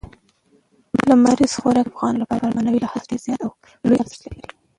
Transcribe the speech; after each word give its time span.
لمریز 1.09 1.51
ځواک 1.55 1.75
د 1.75 1.77
افغانانو 1.85 2.21
لپاره 2.21 2.41
په 2.49 2.53
معنوي 2.55 2.79
لحاظ 2.83 3.03
ډېر 3.09 3.21
زیات 3.25 3.41
او 3.45 3.51
لوی 3.87 3.97
ارزښت 4.01 4.21
لري. 4.25 4.41